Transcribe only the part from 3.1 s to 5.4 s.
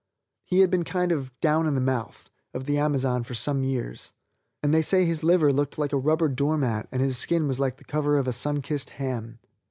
for some years, and they say his